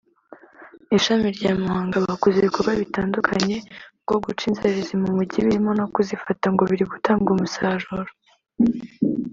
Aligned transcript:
Ishami 0.97 1.27
rya 1.37 1.53
Muhanga 1.61 1.97
bakoze 2.07 2.37
ibikorwa 2.39 2.71
bitandukanye 2.81 3.57
bwo 4.03 4.17
guca 4.23 4.43
inzererezi 4.49 4.93
mu 5.01 5.09
Mujyi 5.15 5.37
birimo 5.45 5.71
no 5.79 5.85
kuzifata 5.93 6.45
ngo 6.53 6.63
biri 6.69 6.85
gutanga 6.93 7.27
umusaruro 7.35 8.11